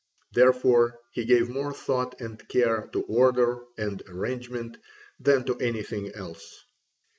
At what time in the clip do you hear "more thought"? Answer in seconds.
1.47-2.19